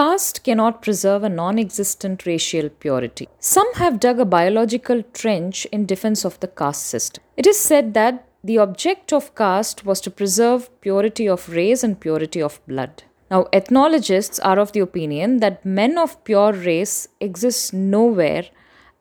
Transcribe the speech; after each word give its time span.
caste 0.00 0.42
cannot 0.44 0.80
preserve 0.80 1.22
a 1.24 1.28
non 1.28 1.58
existent 1.58 2.24
racial 2.24 2.68
purity. 2.82 3.28
Some 3.38 3.70
have 3.74 4.00
dug 4.00 4.18
a 4.18 4.24
biological 4.24 5.02
trench 5.20 5.66
in 5.66 5.84
defense 5.84 6.24
of 6.24 6.40
the 6.40 6.48
caste 6.60 6.86
system. 6.86 7.22
It 7.36 7.46
is 7.46 7.58
said 7.58 7.92
that 7.94 8.26
the 8.42 8.56
object 8.58 9.12
of 9.12 9.34
caste 9.34 9.84
was 9.84 10.00
to 10.02 10.10
preserve 10.10 10.70
purity 10.80 11.28
of 11.28 11.50
race 11.50 11.82
and 11.82 12.00
purity 12.00 12.40
of 12.40 12.60
blood. 12.66 13.02
Now, 13.30 13.48
ethnologists 13.52 14.40
are 14.40 14.58
of 14.58 14.72
the 14.72 14.80
opinion 14.80 15.36
that 15.40 15.66
men 15.66 15.98
of 15.98 16.24
pure 16.24 16.54
race 16.54 16.96
exist 17.20 17.74
nowhere 17.74 18.44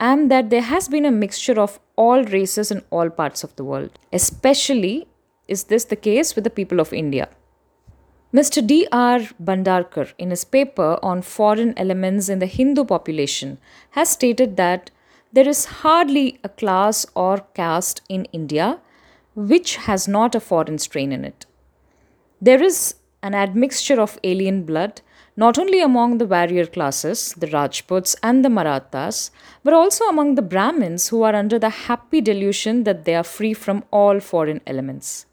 and 0.02 0.29
that 0.29 0.50
there 0.50 0.68
has 0.73 0.89
been 0.89 1.05
a 1.05 1.18
mixture 1.23 1.59
of 1.59 1.79
all 1.95 2.25
races 2.25 2.71
in 2.71 2.84
all 2.89 3.09
parts 3.09 3.45
of 3.45 3.55
the 3.55 3.63
world. 3.63 3.97
Especially 4.11 5.07
is 5.47 5.63
this 5.66 5.86
the 5.86 5.95
case 5.95 6.36
with 6.36 6.43
the 6.43 6.57
people 6.61 6.81
of 6.81 6.91
India. 6.91 7.29
Mr. 8.32 8.66
D. 8.66 8.88
R. 8.91 9.21
Bhandarkar, 9.43 10.14
in 10.20 10.29
his 10.29 10.43
paper 10.43 11.00
on 11.02 11.23
foreign 11.23 11.73
elements 11.79 12.29
in 12.29 12.38
the 12.38 12.46
Hindu 12.46 12.86
population, 12.86 13.57
has 13.92 14.10
stated 14.10 14.56
that 14.56 14.92
there 15.33 15.47
is 15.47 15.65
hardly 15.82 16.39
a 16.43 16.50
class 16.50 17.07
or 17.15 17.39
caste 17.56 18.04
in 18.07 18.25
India 18.25 18.79
which 19.34 19.78
has 19.78 20.07
not 20.07 20.36
a 20.36 20.39
foreign 20.39 20.78
strain 20.78 21.11
in 21.11 21.25
it. 21.25 21.47
There 22.39 22.61
is 22.61 22.96
an 23.23 23.34
admixture 23.34 24.00
of 24.00 24.20
alien 24.23 24.64
blood 24.64 25.01
not 25.36 25.57
only 25.57 25.82
among 25.82 26.20
the 26.20 26.28
warrior 26.28 26.68
classes, 26.68 27.34
the 27.37 27.48
Rajputs 27.48 28.15
and 28.21 28.46
the 28.46 28.50
Marathas, 28.50 29.32
but 29.64 29.73
also 29.73 30.06
among 30.06 30.36
the 30.36 30.42
Brahmins 30.43 31.07
who 31.07 31.23
are 31.23 31.34
under 31.34 31.57
the 31.57 31.70
happy 31.70 32.22
delusion 32.22 32.84
that 32.84 33.06
they 33.06 33.16
are 33.16 33.23
free 33.23 33.53
from 33.53 33.84
all 33.89 34.20
foreign 34.20 34.61
elements. 34.67 35.25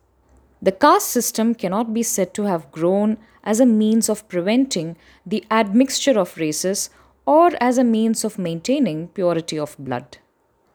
The 0.62 0.72
caste 0.72 1.08
system 1.08 1.54
cannot 1.54 1.92
be 1.92 2.02
said 2.02 2.32
to 2.34 2.44
have 2.44 2.72
grown 2.72 3.18
as 3.44 3.60
a 3.60 3.66
means 3.66 4.08
of 4.08 4.26
preventing 4.28 4.96
the 5.24 5.44
admixture 5.50 6.18
of 6.18 6.36
races 6.36 6.90
or 7.26 7.50
as 7.60 7.78
a 7.78 7.84
means 7.84 8.24
of 8.24 8.38
maintaining 8.38 9.08
purity 9.08 9.58
of 9.58 9.76
blood. 9.78 10.18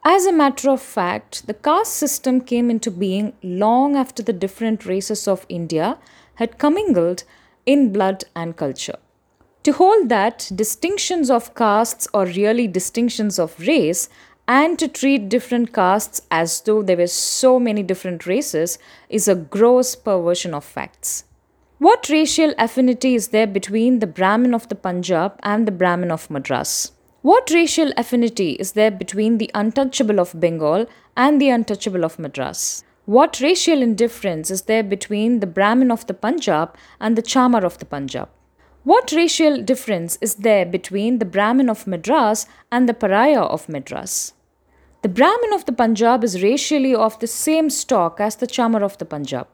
As 0.03 0.25
a 0.25 0.31
matter 0.31 0.69
of 0.69 0.81
fact, 0.81 1.45
the 1.47 1.53
caste 1.53 1.93
system 1.93 2.41
came 2.41 2.69
into 2.69 2.89
being 2.89 3.33
long 3.43 3.95
after 3.95 4.23
the 4.23 4.33
different 4.33 4.85
races 4.85 5.27
of 5.27 5.45
India 5.47 5.97
had 6.35 6.57
commingled 6.57 7.23
in 7.65 7.93
blood 7.93 8.23
and 8.35 8.57
culture. 8.57 8.97
To 9.63 9.73
hold 9.73 10.09
that 10.09 10.49
distinctions 10.55 11.29
of 11.29 11.53
castes 11.53 12.07
are 12.15 12.25
really 12.25 12.67
distinctions 12.67 13.37
of 13.37 13.59
race 13.59 14.09
and 14.47 14.77
to 14.79 14.87
treat 14.87 15.29
different 15.29 15.73
castes 15.73 16.21
as 16.29 16.61
though 16.61 16.81
there 16.81 16.97
were 16.97 17.07
so 17.07 17.59
many 17.59 17.83
different 17.83 18.25
races 18.25 18.77
is 19.09 19.27
a 19.27 19.35
gross 19.35 19.95
perversion 19.95 20.53
of 20.53 20.63
facts. 20.63 21.25
What 21.79 22.09
racial 22.09 22.53
affinity 22.59 23.15
is 23.15 23.29
there 23.29 23.47
between 23.47 23.99
the 23.99 24.07
Brahmin 24.07 24.53
of 24.53 24.69
the 24.69 24.75
Punjab 24.75 25.39
and 25.41 25.67
the 25.67 25.71
Brahmin 25.71 26.11
of 26.11 26.29
Madras? 26.29 26.91
What 27.21 27.49
racial 27.51 27.91
affinity 27.97 28.51
is 28.53 28.73
there 28.73 28.91
between 28.91 29.37
the 29.37 29.49
untouchable 29.53 30.19
of 30.19 30.39
Bengal 30.39 30.87
and 31.15 31.41
the 31.41 31.49
untouchable 31.49 32.03
of 32.03 32.19
Madras? 32.19 32.83
What 33.05 33.41
racial 33.41 33.81
indifference 33.81 34.51
is 34.51 34.63
there 34.63 34.83
between 34.83 35.39
the 35.39 35.47
Brahmin 35.47 35.91
of 35.91 36.05
the 36.07 36.13
Punjab 36.13 36.75
and 36.99 37.15
the 37.15 37.21
Chamar 37.23 37.63
of 37.63 37.79
the 37.79 37.85
Punjab? 37.85 38.29
What 38.83 39.11
racial 39.11 39.61
difference 39.61 40.17
is 40.21 40.35
there 40.35 40.65
between 40.65 41.19
the 41.19 41.25
Brahmin 41.25 41.69
of 41.69 41.85
Madras 41.85 42.47
and 42.71 42.89
the 42.89 42.95
Pariah 42.95 43.43
of 43.43 43.69
Madras? 43.69 44.33
The 45.03 45.09
Brahmin 45.09 45.53
of 45.53 45.65
the 45.65 45.71
Punjab 45.71 46.23
is 46.23 46.41
racially 46.41 46.95
of 46.95 47.19
the 47.19 47.27
same 47.27 47.69
stock 47.69 48.19
as 48.19 48.37
the 48.37 48.47
Chamar 48.47 48.81
of 48.81 48.97
the 48.97 49.05
Punjab, 49.05 49.47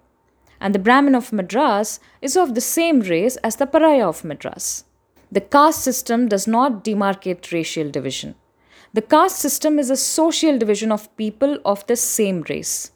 and 0.62 0.74
the 0.74 0.80
Brahmin 0.80 1.14
of 1.14 1.34
Madras 1.34 2.00
is 2.22 2.38
of 2.38 2.56
the 2.56 2.62
same 2.62 3.02
race 3.02 3.36
as 3.38 3.58
the 3.58 3.66
Pariah 3.68 4.08
of 4.08 4.24
Madras. 4.24 4.86
The 5.30 5.42
caste 5.42 5.82
system 5.82 6.30
does 6.30 6.48
not 6.48 6.86
demarcate 6.86 7.52
racial 7.52 7.92
division. 7.92 8.36
The 8.94 9.02
caste 9.02 9.40
system 9.40 9.78
is 9.78 9.90
a 9.90 9.98
social 9.98 10.58
division 10.58 10.90
of 10.90 11.14
people 11.18 11.60
of 11.66 11.86
the 11.88 11.98
same 11.98 12.46
race. 12.48 12.92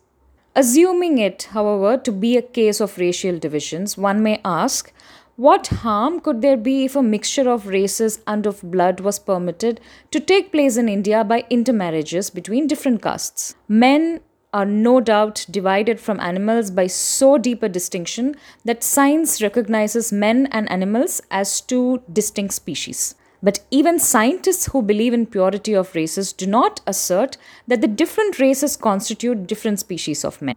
Assuming 0.56 1.18
it, 1.18 1.50
however, 1.52 1.98
to 1.98 2.12
be 2.12 2.38
a 2.38 2.42
case 2.42 2.80
of 2.80 2.98
racial 2.98 3.38
divisions, 3.38 3.98
one 3.98 4.24
may 4.24 4.40
ask 4.46 4.94
what 5.36 5.68
harm 5.68 6.20
could 6.20 6.42
there 6.42 6.58
be 6.58 6.86
if 6.86 6.96
a 6.96 7.02
mixture 7.02 7.50
of 7.50 7.68
races 7.68 8.22
and 8.28 8.46
of 8.46 8.62
blood 8.62 9.00
was 9.00 9.18
permitted 9.18 9.80
to 10.12 10.20
take 10.20 10.52
place 10.52 10.78
in 10.78 10.90
India 10.90 11.24
by 11.24 11.46
intermarriages 11.50 12.30
between 12.30 12.68
different 12.68 13.02
castes? 13.02 13.56
Men 13.68 14.20
are 14.54 14.66
no 14.66 15.00
doubt 15.00 15.46
divided 15.50 16.00
from 16.00 16.20
animals 16.20 16.70
by 16.72 16.86
so 16.86 17.38
deep 17.38 17.64
a 17.64 17.70
distinction 17.70 18.36
that 18.66 18.84
science 18.84 19.42
recognizes 19.42 20.12
men 20.12 20.48
and 20.52 20.70
animals 20.70 21.22
as 21.32 21.62
two 21.62 22.02
distinct 22.12 22.54
species. 22.54 23.16
But 23.42 23.66
even 23.72 23.98
scientists 23.98 24.68
who 24.68 24.82
believe 24.82 25.14
in 25.14 25.26
purity 25.26 25.74
of 25.74 25.96
races 25.96 26.34
do 26.34 26.46
not 26.46 26.82
assert 26.86 27.38
that 27.68 27.82
the 27.82 27.88
different 27.88 28.40
races 28.40 28.76
constitute 28.76 29.48
different 29.48 29.80
species 29.80 30.24
of 30.24 30.42
men. 30.42 30.56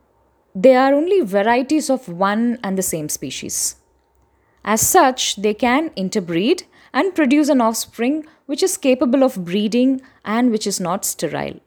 They 0.54 0.76
are 0.76 0.92
only 0.92 1.20
varieties 1.20 1.88
of 1.88 2.08
one 2.08 2.58
and 2.62 2.76
the 2.76 2.82
same 2.82 3.08
species. 3.08 3.76
As 4.64 4.80
such, 4.80 5.36
they 5.36 5.52
can 5.52 5.90
interbreed 5.94 6.64
and 6.92 7.14
produce 7.14 7.48
an 7.48 7.60
offspring 7.60 8.24
which 8.46 8.62
is 8.62 8.76
capable 8.78 9.22
of 9.22 9.44
breeding 9.44 10.00
and 10.24 10.50
which 10.50 10.66
is 10.66 10.80
not 10.80 11.04
sterile. 11.04 11.60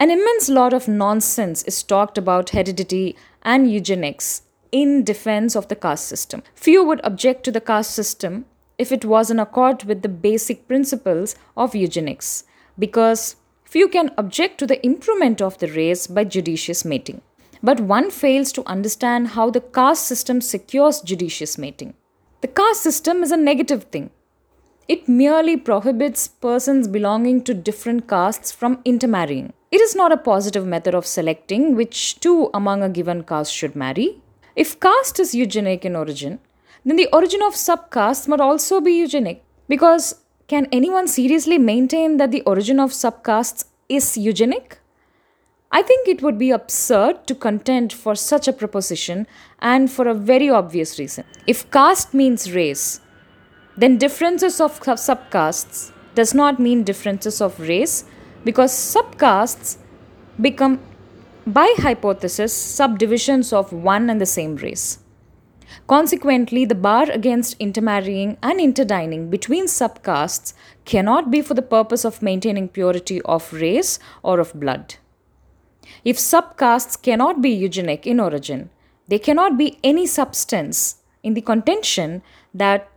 An 0.00 0.10
immense 0.10 0.48
lot 0.48 0.72
of 0.72 0.88
nonsense 0.88 1.62
is 1.64 1.82
talked 1.82 2.16
about 2.16 2.50
heredity 2.50 3.16
and 3.42 3.70
eugenics 3.70 4.42
in 4.72 5.04
defense 5.04 5.54
of 5.54 5.68
the 5.68 5.76
caste 5.76 6.06
system. 6.06 6.42
Few 6.54 6.82
would 6.84 7.00
object 7.04 7.44
to 7.44 7.52
the 7.52 7.60
caste 7.60 7.92
system 7.92 8.46
if 8.78 8.90
it 8.90 9.04
was 9.04 9.30
in 9.30 9.38
accord 9.38 9.84
with 9.84 10.02
the 10.02 10.08
basic 10.08 10.66
principles 10.66 11.36
of 11.56 11.74
eugenics, 11.74 12.44
because 12.78 13.36
few 13.64 13.88
can 13.88 14.10
object 14.18 14.58
to 14.58 14.66
the 14.66 14.84
improvement 14.84 15.40
of 15.40 15.58
the 15.58 15.68
race 15.68 16.06
by 16.06 16.24
judicious 16.24 16.84
mating. 16.84 17.20
But 17.62 17.80
one 17.80 18.10
fails 18.10 18.50
to 18.52 18.66
understand 18.66 19.28
how 19.28 19.50
the 19.50 19.60
caste 19.60 20.06
system 20.06 20.40
secures 20.40 21.00
judicious 21.00 21.56
mating. 21.56 21.94
The 22.44 22.48
caste 22.48 22.82
system 22.82 23.22
is 23.22 23.32
a 23.32 23.38
negative 23.38 23.84
thing. 23.84 24.10
It 24.86 25.08
merely 25.08 25.56
prohibits 25.56 26.28
persons 26.28 26.86
belonging 26.86 27.42
to 27.44 27.54
different 27.54 28.06
castes 28.06 28.52
from 28.52 28.82
intermarrying. 28.84 29.54
It 29.70 29.80
is 29.80 29.96
not 29.96 30.12
a 30.12 30.18
positive 30.18 30.66
method 30.66 30.94
of 30.94 31.06
selecting 31.06 31.74
which 31.74 32.20
two 32.20 32.50
among 32.52 32.82
a 32.82 32.90
given 32.90 33.22
caste 33.22 33.54
should 33.54 33.74
marry. 33.74 34.20
If 34.56 34.78
caste 34.78 35.18
is 35.20 35.34
eugenic 35.34 35.86
in 35.86 35.96
origin, 35.96 36.38
then 36.84 36.96
the 36.96 37.08
origin 37.14 37.40
of 37.40 37.54
subcaste 37.54 38.28
must 38.28 38.42
also 38.42 38.78
be 38.78 38.92
eugenic. 38.92 39.42
Because 39.66 40.16
can 40.46 40.68
anyone 40.70 41.08
seriously 41.08 41.56
maintain 41.56 42.18
that 42.18 42.30
the 42.30 42.42
origin 42.42 42.78
of 42.78 42.90
subcastes 42.90 43.64
is 43.88 44.18
eugenic? 44.18 44.80
I 45.76 45.82
think 45.82 46.06
it 46.06 46.22
would 46.22 46.38
be 46.38 46.52
absurd 46.52 47.26
to 47.26 47.34
contend 47.34 47.92
for 47.92 48.14
such 48.14 48.46
a 48.46 48.52
proposition 48.52 49.26
and 49.58 49.90
for 49.90 50.06
a 50.06 50.14
very 50.14 50.48
obvious 50.48 51.00
reason. 51.00 51.24
If 51.48 51.68
caste 51.72 52.14
means 52.14 52.52
race, 52.54 53.00
then 53.76 53.98
differences 53.98 54.60
of 54.60 54.78
subcastes 54.78 55.90
does 56.14 56.32
not 56.32 56.60
mean 56.60 56.84
differences 56.84 57.40
of 57.40 57.58
race 57.58 58.04
because 58.44 58.70
subcastes 58.72 59.78
become 60.40 60.78
by 61.44 61.74
hypothesis 61.78 62.54
subdivisions 62.54 63.52
of 63.52 63.72
one 63.72 64.08
and 64.08 64.20
the 64.20 64.26
same 64.26 64.54
race. 64.54 65.00
Consequently, 65.88 66.64
the 66.64 66.76
bar 66.76 67.10
against 67.10 67.56
intermarrying 67.58 68.36
and 68.44 68.60
interdining 68.60 69.28
between 69.28 69.66
subcastes 69.66 70.54
cannot 70.84 71.32
be 71.32 71.42
for 71.42 71.54
the 71.54 71.62
purpose 71.62 72.04
of 72.04 72.22
maintaining 72.22 72.68
purity 72.68 73.20
of 73.22 73.52
race 73.52 73.98
or 74.22 74.38
of 74.38 74.54
blood. 74.54 74.94
If 76.04 76.16
subcastes 76.16 77.00
cannot 77.00 77.42
be 77.42 77.50
eugenic 77.50 78.06
in 78.06 78.20
origin, 78.20 78.70
there 79.08 79.18
cannot 79.18 79.58
be 79.58 79.78
any 79.84 80.06
substance 80.06 80.96
in 81.22 81.34
the 81.34 81.40
contention 81.40 82.22
that 82.52 82.90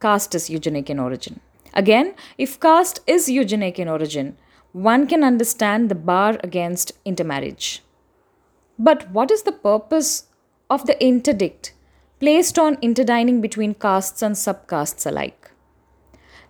caste 0.00 0.34
is 0.34 0.50
eugenic 0.50 0.88
in 0.90 0.98
origin. 0.98 1.40
Again, 1.74 2.14
if 2.38 2.58
caste 2.58 3.00
is 3.06 3.28
eugenic 3.28 3.78
in 3.78 3.88
origin, 3.88 4.36
one 4.72 5.06
can 5.06 5.24
understand 5.24 5.88
the 5.88 5.94
bar 5.94 6.38
against 6.42 6.92
intermarriage. 7.04 7.82
But 8.78 9.10
what 9.10 9.30
is 9.30 9.42
the 9.42 9.52
purpose 9.52 10.24
of 10.68 10.86
the 10.86 11.02
interdict 11.04 11.72
placed 12.18 12.58
on 12.58 12.78
interdining 12.80 13.40
between 13.40 13.74
castes 13.74 14.22
and 14.22 14.34
subcastes 14.34 15.06
alike? 15.06 15.50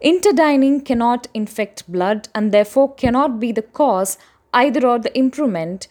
Interdining 0.00 0.80
cannot 0.80 1.28
infect 1.34 1.90
blood 1.90 2.28
and 2.34 2.52
therefore 2.52 2.94
cannot 2.94 3.40
be 3.40 3.52
the 3.52 3.62
cause 3.62 4.16
either 4.52 4.86
of 4.86 5.02
the 5.02 5.16
improvement 5.16 5.88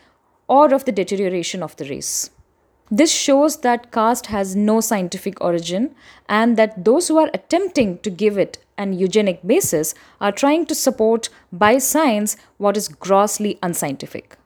or 0.48 0.74
of 0.74 0.86
the 0.86 0.92
deterioration 0.92 1.64
of 1.64 1.76
the 1.78 1.86
race. 1.86 2.32
This 2.92 3.12
shows 3.12 3.58
that 3.58 3.92
caste 3.92 4.28
has 4.28 4.56
no 4.56 4.82
scientific 4.82 5.40
origin 5.42 5.94
and 6.28 6.58
that 6.58 6.86
those 6.86 7.08
who 7.08 7.20
are 7.20 7.30
attempting 7.34 8.00
to 8.00 8.10
give 8.10 8.38
it 8.38 8.58
an 8.80 8.94
eugenic 8.94 9.46
basis 9.46 9.94
are 10.20 10.32
trying 10.32 10.66
to 10.66 10.74
support 10.74 11.30
by 11.52 11.78
science 11.78 12.36
what 12.58 12.76
is 12.76 12.88
grossly 12.88 13.60
unscientific. 13.62 14.38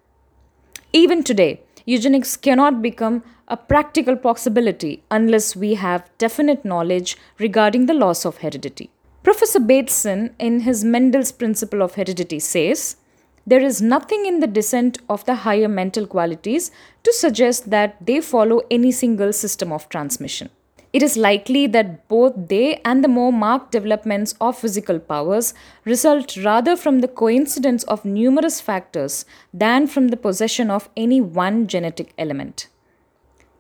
Even 0.92 1.24
today, 1.24 1.62
eugenics 1.86 2.36
cannot 2.36 2.82
become 2.82 3.24
a 3.48 3.56
practical 3.56 4.16
possibility 4.18 5.04
unless 5.10 5.56
we 5.56 5.76
have 5.76 6.10
definite 6.18 6.66
knowledge 6.66 7.18
regarding 7.40 7.86
the 7.86 7.94
loss 7.94 8.26
of 8.26 8.38
heredity. 8.38 8.90
Professor 9.24 9.60
Bateson, 9.60 10.36
in 10.38 10.62
his 10.62 10.84
Mendel's 10.84 11.32
principle 11.32 11.82
of 11.82 11.96
heredity, 11.96 12.40
says 12.40 12.98
there 13.46 13.62
is 13.62 13.82
nothing 13.82 14.26
in 14.26 14.40
the 14.40 14.48
descent 14.48 15.00
of 15.10 15.26
the 15.26 15.36
higher 15.36 15.68
mental 15.68 16.08
qualities 16.08 16.72
to 17.04 17.14
suggest 17.14 17.70
that 17.70 17.98
they 18.06 18.22
follow 18.22 18.62
any 18.72 18.92
single 18.92 19.34
system 19.34 19.72
of 19.72 19.90
transmission. 19.90 20.50
It 20.94 21.02
is 21.02 21.18
likely 21.18 21.66
that 21.68 22.08
both 22.08 22.34
they 22.50 22.80
and 22.86 23.04
the 23.04 23.08
more 23.08 23.34
marked 23.34 23.72
developments 23.72 24.36
of 24.40 24.60
physical 24.60 25.00
powers 25.00 25.56
result 25.86 26.38
rather 26.38 26.76
from 26.76 27.00
the 27.00 27.08
coincidence 27.08 27.84
of 27.86 28.06
numerous 28.06 28.62
factors 28.62 29.26
than 29.52 29.88
from 29.88 30.10
the 30.10 30.18
possession 30.18 30.70
of 30.70 30.90
any 30.96 31.20
one 31.20 31.66
genetic 31.66 32.14
element. 32.20 32.68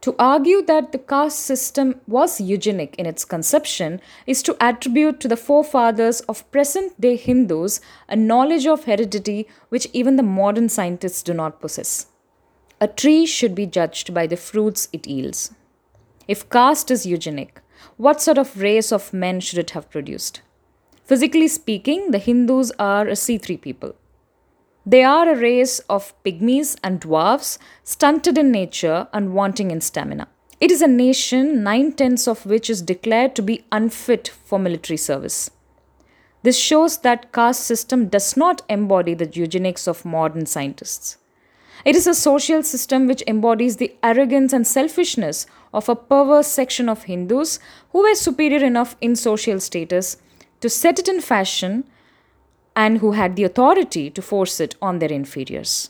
To 0.03 0.13
argue 0.19 0.61
that 0.63 0.91
the 0.91 0.97
caste 0.97 1.39
system 1.39 2.01
was 2.07 2.41
eugenic 2.41 2.93
in 2.97 3.05
its 3.05 3.23
conception 3.23 4.01
is 4.27 4.43
to 4.43 4.57
attribute 4.59 5.21
to 5.21 5.29
the 5.29 5.37
forefathers 5.37 6.19
of 6.27 6.51
present 6.51 6.99
day 6.99 7.15
Hindus 7.15 7.79
a 8.09 8.17
knowledge 8.17 8.67
of 8.67 8.83
heredity 8.83 9.47
which 9.69 9.87
even 9.93 10.17
the 10.17 10.21
modern 10.21 10.67
scientists 10.67 11.23
do 11.23 11.33
not 11.33 11.61
possess. 11.61 12.07
A 12.81 12.87
tree 12.89 13.25
should 13.25 13.55
be 13.55 13.65
judged 13.65 14.13
by 14.13 14.27
the 14.27 14.35
fruits 14.35 14.89
it 14.91 15.07
yields. 15.07 15.53
If 16.27 16.49
caste 16.49 16.91
is 16.91 17.05
eugenic, 17.05 17.61
what 17.95 18.21
sort 18.21 18.37
of 18.37 18.59
race 18.59 18.91
of 18.91 19.13
men 19.13 19.39
should 19.39 19.59
it 19.59 19.69
have 19.69 19.89
produced? 19.89 20.41
Physically 21.05 21.47
speaking, 21.47 22.11
the 22.11 22.17
Hindus 22.17 22.73
are 22.77 23.07
a 23.07 23.13
C3 23.13 23.61
people. 23.61 23.95
They 24.85 25.03
are 25.03 25.29
a 25.29 25.39
race 25.39 25.79
of 25.89 26.13
pygmies 26.23 26.77
and 26.83 26.99
dwarfs, 26.99 27.57
stunted 27.83 28.37
in 28.37 28.51
nature 28.51 29.07
and 29.13 29.33
wanting 29.33 29.71
in 29.71 29.79
stamina. 29.79 30.27
It 30.59 30.71
is 30.71 30.81
a 30.81 30.87
nation, 30.87 31.63
nine 31.63 31.93
tenths 31.93 32.27
of 32.27 32.45
which 32.45 32.69
is 32.69 32.81
declared 32.81 33.35
to 33.35 33.41
be 33.41 33.65
unfit 33.71 34.31
for 34.45 34.59
military 34.59 34.97
service. 34.97 35.49
This 36.43 36.57
shows 36.57 36.99
that 36.99 37.31
caste 37.31 37.65
system 37.65 38.07
does 38.09 38.35
not 38.35 38.61
embody 38.67 39.13
the 39.13 39.29
eugenics 39.31 39.87
of 39.87 40.03
modern 40.03 40.45
scientists. 40.45 41.17
It 41.85 41.95
is 41.95 42.05
a 42.05 42.13
social 42.13 42.63
system 42.63 43.07
which 43.07 43.23
embodies 43.27 43.77
the 43.77 43.95
arrogance 44.03 44.53
and 44.53 44.67
selfishness 44.67 45.45
of 45.73 45.87
a 45.87 45.95
perverse 45.95 46.47
section 46.47 46.89
of 46.89 47.03
Hindus 47.03 47.59
who 47.91 48.01
were 48.01 48.15
superior 48.15 48.63
enough 48.63 48.95
in 48.99 49.15
social 49.15 49.59
status 49.59 50.17
to 50.59 50.69
set 50.69 50.99
it 50.99 51.07
in 51.07 51.21
fashion 51.21 51.85
and 52.75 52.99
who 52.99 53.11
had 53.11 53.35
the 53.35 53.43
authority 53.43 54.09
to 54.09 54.21
force 54.21 54.59
it 54.59 54.75
on 54.81 54.99
their 54.99 55.11
inferiors. 55.11 55.89